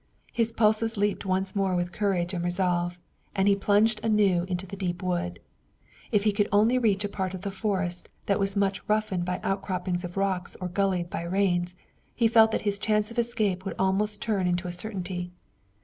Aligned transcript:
His 0.33 0.51
pulses 0.51 0.97
leaped 0.97 1.27
once 1.27 1.55
more 1.55 1.75
with 1.75 1.91
courage 1.91 2.33
and 2.33 2.43
resolve, 2.43 2.99
and 3.35 3.47
he 3.47 3.55
plunged 3.55 4.03
anew 4.03 4.45
into 4.47 4.65
the 4.65 4.75
deep 4.75 5.03
wood. 5.03 5.39
If 6.11 6.23
he 6.23 6.31
could 6.31 6.47
only 6.51 6.79
reach 6.79 7.03
a 7.05 7.07
part 7.07 7.35
of 7.35 7.41
the 7.43 7.51
forest 7.51 8.09
that 8.25 8.39
was 8.39 8.55
much 8.57 8.81
roughened 8.89 9.25
by 9.25 9.39
outcroppings 9.43 10.03
of 10.03 10.17
rock 10.17 10.49
or 10.59 10.69
gulleyed 10.69 11.11
by 11.11 11.21
rains, 11.21 11.75
he 12.15 12.27
felt 12.27 12.49
that 12.49 12.63
his 12.63 12.79
chance 12.79 13.11
of 13.11 13.19
escape 13.19 13.63
would 13.63 13.75
almost 13.77 14.23
turn 14.23 14.47
into 14.47 14.67
a 14.67 14.71
certainty. 14.71 15.29